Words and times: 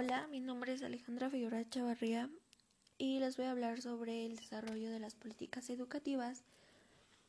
Hola, 0.00 0.28
mi 0.28 0.38
nombre 0.38 0.72
es 0.72 0.84
Alejandra 0.84 1.28
Figueroa 1.28 1.68
Chavarría 1.68 2.30
y 2.98 3.18
les 3.18 3.36
voy 3.36 3.46
a 3.46 3.50
hablar 3.50 3.82
sobre 3.82 4.26
el 4.26 4.36
desarrollo 4.36 4.92
de 4.92 5.00
las 5.00 5.16
políticas 5.16 5.70
educativas 5.70 6.44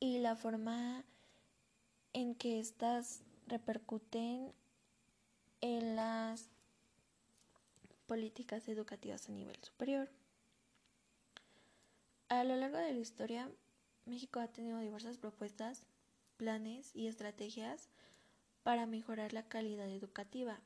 y 0.00 0.20
la 0.20 0.34
forma 0.34 1.04
en 2.14 2.34
que 2.34 2.60
éstas 2.60 3.20
repercuten 3.48 4.50
en 5.60 5.94
las 5.94 6.48
políticas 8.06 8.66
educativas 8.66 9.28
a 9.28 9.32
nivel 9.32 9.58
superior. 9.62 10.08
A 12.30 12.44
lo 12.44 12.56
largo 12.56 12.78
de 12.78 12.94
la 12.94 12.98
historia, 12.98 13.50
México 14.06 14.40
ha 14.40 14.48
tenido 14.48 14.78
diversas 14.78 15.18
propuestas, 15.18 15.82
planes 16.38 16.96
y 16.96 17.08
estrategias 17.08 17.90
para 18.62 18.86
mejorar 18.86 19.34
la 19.34 19.46
calidad 19.46 19.90
educativa. 19.90 20.60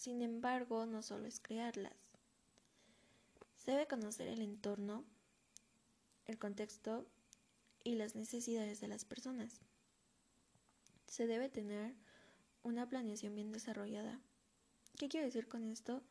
Sin 0.00 0.22
embargo, 0.22 0.86
no 0.86 1.02
solo 1.02 1.26
es 1.26 1.40
crearlas. 1.40 1.92
Se 3.58 3.72
debe 3.72 3.86
conocer 3.86 4.28
el 4.28 4.40
entorno, 4.40 5.04
el 6.24 6.38
contexto 6.38 7.06
y 7.84 7.96
las 7.96 8.14
necesidades 8.14 8.80
de 8.80 8.88
las 8.88 9.04
personas. 9.04 9.60
Se 11.06 11.26
debe 11.26 11.50
tener 11.50 11.94
una 12.62 12.88
planeación 12.88 13.34
bien 13.34 13.52
desarrollada. 13.52 14.18
¿Qué 14.96 15.10
quiero 15.10 15.26
decir 15.26 15.48
con 15.48 15.66
esto? 15.66 16.02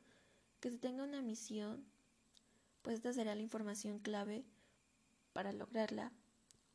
Que 0.60 0.70
se 0.70 0.78
tenga 0.78 1.04
una 1.04 1.24
misión, 1.24 1.84
pues 2.84 2.98
esta 2.98 3.12
será 3.12 3.34
la 3.34 3.42
información 3.42 3.98
clave 3.98 4.46
para 5.34 5.52
lograrla, 5.52 6.12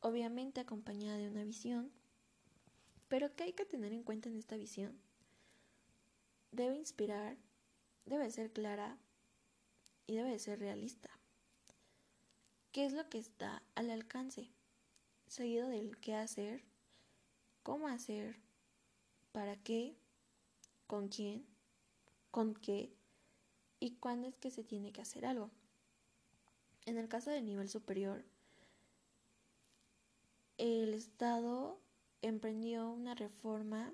obviamente 0.01 0.59
acompañada 0.59 1.17
de 1.17 1.29
una 1.29 1.45
visión. 1.45 1.93
Pero 3.07 3.33
¿qué 3.37 3.45
hay 3.45 3.53
que 3.53 3.63
tener 3.63 3.93
en 3.93 4.03
cuenta 4.03 4.27
en 4.27 4.35
esta 4.35 4.57
visión? 4.57 4.99
Debe 6.55 6.77
inspirar, 6.77 7.35
debe 8.05 8.31
ser 8.31 8.49
clara 8.49 8.97
y 10.07 10.15
debe 10.15 10.39
ser 10.39 10.57
realista. 10.57 11.09
¿Qué 12.71 12.85
es 12.85 12.93
lo 12.93 13.09
que 13.09 13.17
está 13.17 13.61
al 13.75 13.89
alcance? 13.89 14.49
Seguido 15.27 15.67
del 15.67 15.97
qué 15.97 16.15
hacer, 16.15 16.63
cómo 17.61 17.89
hacer, 17.89 18.39
para 19.33 19.57
qué, 19.57 19.97
con 20.87 21.09
quién, 21.09 21.45
con 22.31 22.53
qué 22.53 22.95
y 23.81 23.97
cuándo 23.97 24.29
es 24.29 24.37
que 24.37 24.49
se 24.49 24.63
tiene 24.63 24.93
que 24.93 25.01
hacer 25.01 25.25
algo. 25.25 25.51
En 26.85 26.97
el 26.97 27.09
caso 27.09 27.31
del 27.31 27.45
nivel 27.45 27.67
superior, 27.67 28.23
el 30.57 30.93
Estado 30.93 31.81
emprendió 32.21 32.89
una 32.89 33.13
reforma 33.13 33.91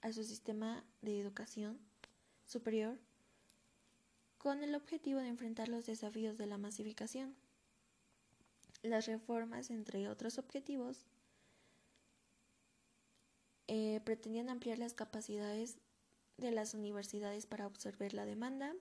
a 0.00 0.14
su 0.14 0.24
sistema 0.24 0.82
de 1.02 1.20
educación 1.20 1.89
superior 2.50 2.98
con 4.38 4.62
el 4.62 4.74
objetivo 4.74 5.20
de 5.20 5.28
enfrentar 5.28 5.68
los 5.68 5.86
desafíos 5.86 6.36
de 6.36 6.46
la 6.46 6.58
masificación. 6.58 7.36
Las 8.82 9.06
reformas, 9.06 9.70
entre 9.70 10.08
otros 10.08 10.38
objetivos, 10.38 11.04
eh, 13.68 14.00
pretendían 14.04 14.48
ampliar 14.48 14.78
las 14.78 14.94
capacidades 14.94 15.76
de 16.38 16.50
las 16.50 16.74
universidades 16.74 17.46
para 17.46 17.66
absorber 17.66 18.14
la 18.14 18.24
demanda, 18.24 18.74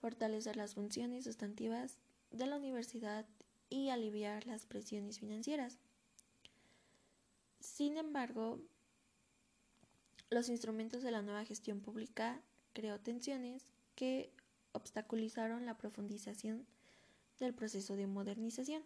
fortalecer 0.00 0.56
las 0.56 0.74
funciones 0.74 1.24
sustantivas 1.24 1.98
de 2.30 2.46
la 2.46 2.56
universidad 2.56 3.24
y 3.70 3.88
aliviar 3.88 4.46
las 4.46 4.66
presiones 4.66 5.20
financieras. 5.20 5.78
Sin 7.60 7.96
embargo, 7.96 8.60
los 10.28 10.48
instrumentos 10.48 11.02
de 11.02 11.12
la 11.12 11.22
nueva 11.22 11.44
gestión 11.44 11.80
pública 11.80 12.42
creó 12.76 13.00
tensiones 13.00 13.64
que 13.94 14.30
obstaculizaron 14.72 15.64
la 15.64 15.78
profundización 15.78 16.66
del 17.40 17.54
proceso 17.54 17.96
de 17.96 18.06
modernización, 18.06 18.82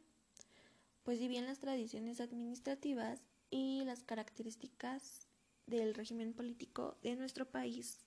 pues 1.02 1.18
si 1.18 1.26
bien 1.26 1.46
las 1.46 1.58
tradiciones 1.58 2.20
administrativas 2.20 3.20
y 3.50 3.82
las 3.84 4.04
características 4.04 5.26
del 5.66 5.94
régimen 5.94 6.32
político 6.32 6.96
de 7.02 7.16
nuestro 7.16 7.50
país 7.50 7.98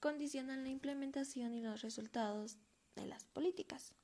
condicionan 0.00 0.64
la 0.64 0.68
implementación 0.68 1.54
y 1.54 1.62
los 1.62 1.80
resultados 1.80 2.58
de 2.94 3.06
las 3.06 3.24
políticas. 3.24 3.94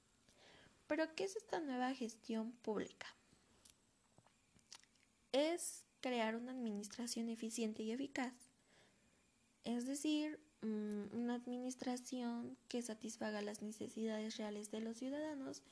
Pero, 0.87 1.15
¿qué 1.15 1.25
es 1.25 1.37
esta 1.37 1.61
nueva 1.61 1.93
gestión 1.93 2.53
pública? 2.63 3.07
es 5.33 5.85
crear 6.01 6.37
una 6.37 6.53
administración 6.53 7.29
eficiente 7.29 7.83
y 7.83 7.93
eficaz. 7.93 8.33
Es 9.65 9.87
decir, 9.87 10.41
una 10.63 11.35
administración 11.35 12.57
que 12.69 12.83
satisfaga 12.83 13.41
las 13.43 13.63
necesidades 13.63 14.37
reales 14.37 14.71
de 14.71 14.81
los 14.81 14.99
ciudadanos 14.99 15.63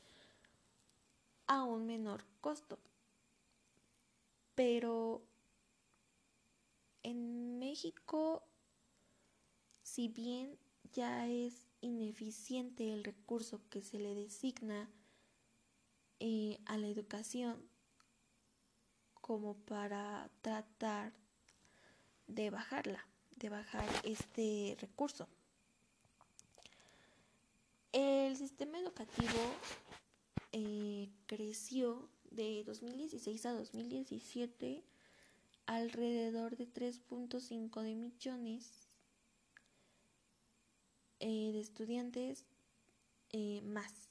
a 1.46 1.64
un 1.64 1.86
menor 1.86 2.24
costo. 2.40 2.78
Pero 4.54 5.22
en 7.02 7.58
México, 7.58 8.42
si 9.82 10.08
bien 10.08 10.58
ya 10.92 11.26
es 11.26 11.66
ineficiente 11.80 12.92
el 12.92 13.04
recurso 13.04 13.60
que 13.70 13.82
se 13.82 13.98
le 13.98 14.14
designa 14.14 14.90
eh, 16.20 16.58
a 16.66 16.76
la 16.76 16.88
educación, 16.88 17.68
como 19.20 19.54
para 19.54 20.30
tratar 20.40 21.12
de 22.26 22.50
bajarla, 22.50 23.06
de 23.38 23.48
bajar 23.48 23.88
este 24.04 24.76
recurso. 24.80 25.28
El 27.92 28.36
sistema 28.36 28.78
educativo 28.78 29.40
eh, 30.52 31.08
creció 31.26 32.08
de 32.30 32.64
2016 32.64 33.46
a 33.46 33.52
2017 33.52 34.84
alrededor 35.66 36.56
de 36.56 36.66
3.5 36.66 37.82
de 37.82 37.94
millones 37.94 38.88
eh, 41.20 41.50
de 41.52 41.60
estudiantes 41.60 42.44
eh, 43.32 43.60
más. 43.62 44.08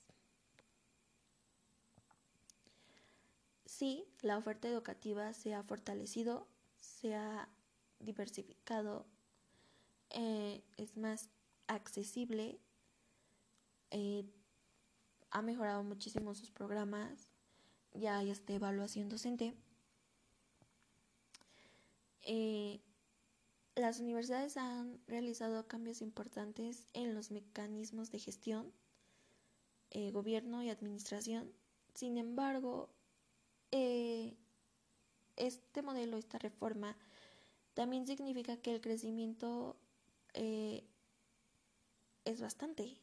Sí, 3.66 4.06
la 4.22 4.38
oferta 4.38 4.68
educativa 4.68 5.34
se 5.34 5.54
ha 5.54 5.64
fortalecido, 5.64 6.48
se 6.80 7.16
ha 7.16 7.48
diversificado, 8.00 9.06
eh, 10.12 10.64
es 10.78 10.98
más 10.98 11.30
accesible, 11.68 12.60
eh, 13.92 14.26
ha 15.32 15.42
mejorado 15.42 15.84
muchísimo 15.84 16.34
sus 16.34 16.52
programas, 16.52 17.30
ya 17.94 18.18
hay 18.18 18.30
esta 18.30 18.54
evaluación 18.54 19.10
docente. 19.10 19.54
Eh, 22.22 22.80
las 23.76 24.00
universidades 24.00 24.58
han 24.58 25.00
realizado 25.08 25.68
cambios 25.68 26.02
importantes 26.02 26.88
en 26.94 27.14
los 27.14 27.32
mecanismos 27.32 28.12
de 28.12 28.20
gestión, 28.20 28.74
gobierno 30.12 30.62
y 30.62 30.70
administración. 30.70 31.52
Sin 31.96 32.20
embargo, 32.20 32.90
este 33.72 35.82
modelo, 35.82 36.18
esta 36.18 36.38
reforma, 36.38 36.96
también 37.74 38.06
significa 38.06 38.58
que 38.58 38.76
el 38.76 38.82
crecimiento 38.82 39.76
eh, 40.38 40.88
es 42.26 42.42
bastante 42.42 43.02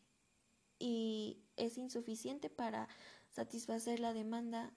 y 0.78 1.42
es 1.56 1.78
insuficiente 1.78 2.48
para 2.48 2.88
satisfacer 3.30 3.98
la 3.98 4.12
demanda 4.12 4.72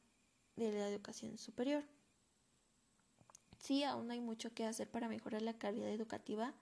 de 0.56 0.72
la 0.72 0.88
educación 0.90 1.38
superior. 1.38 1.84
Sí, 3.60 3.84
aún 3.84 4.10
hay 4.10 4.22
mucho 4.22 4.54
que 4.54 4.66
hacer 4.66 4.90
para 4.90 5.08
mejorar 5.08 5.42
la 5.42 5.58
calidad 5.58 5.90
educativa 5.90 6.54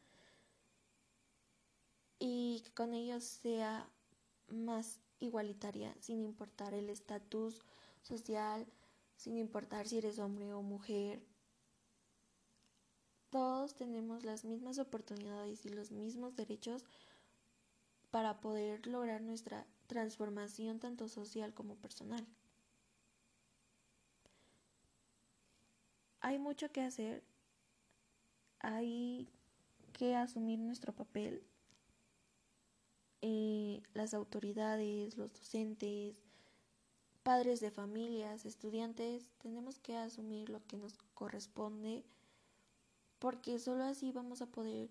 y 2.20 2.62
que 2.66 2.74
con 2.74 2.94
ello 2.94 3.22
sea 3.22 3.90
más 4.48 5.00
igualitaria, 5.20 5.96
sin 6.00 6.24
importar 6.24 6.74
el 6.74 6.90
estatus 6.90 7.62
social, 8.02 8.68
sin 9.16 9.38
importar 9.38 9.88
si 9.88 9.98
eres 9.98 10.20
hombre 10.20 10.54
o 10.54 10.62
mujer. 10.62 11.22
Todos 13.66 13.78
tenemos 13.78 14.24
las 14.24 14.46
mismas 14.46 14.78
oportunidades 14.78 15.66
y 15.66 15.70
los 15.70 15.90
mismos 15.90 16.36
derechos 16.36 16.84
para 18.12 18.40
poder 18.40 18.86
lograr 18.86 19.22
nuestra 19.22 19.66
transformación 19.88 20.80
tanto 20.80 21.08
social 21.08 21.52
como 21.52 21.74
personal. 21.74 22.28
Hay 26.20 26.38
mucho 26.38 26.72
que 26.72 26.82
hacer, 26.82 27.24
hay 28.60 29.28
que 29.94 30.16
asumir 30.16 30.60
nuestro 30.60 30.94
papel. 30.94 31.42
Eh, 33.24 33.82
las 33.96 34.14
autoridades, 34.14 35.18
los 35.18 35.34
docentes, 35.34 36.16
padres 37.24 37.62
de 37.62 37.72
familias, 37.72 38.46
estudiantes, 38.46 39.28
tenemos 39.40 39.80
que 39.80 39.98
asumir 39.98 40.50
lo 40.50 40.64
que 40.68 40.78
nos 40.78 40.94
corresponde 41.16 42.06
porque 43.26 43.58
solo 43.58 43.86
así 43.86 44.12
vamos 44.12 44.44
a 44.44 44.46
poder 44.46 44.88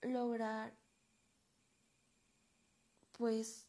lograr 0.00 0.72
pues 3.10 3.66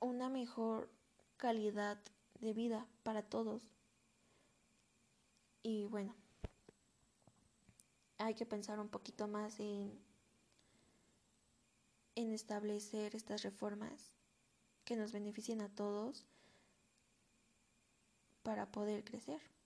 una 0.00 0.30
mejor 0.30 0.88
calidad 1.36 1.98
de 2.40 2.54
vida 2.54 2.88
para 3.02 3.20
todos. 3.20 3.68
Y 5.62 5.84
bueno, 5.84 6.16
hay 8.16 8.32
que 8.32 8.46
pensar 8.46 8.80
un 8.80 8.88
poquito 8.88 9.28
más 9.28 9.60
en, 9.60 9.92
en 12.14 12.32
establecer 12.32 13.14
estas 13.14 13.42
reformas 13.42 14.14
que 14.86 14.96
nos 14.96 15.12
beneficien 15.12 15.60
a 15.60 15.68
todos 15.68 16.24
para 18.42 18.72
poder 18.72 19.04
crecer. 19.04 19.57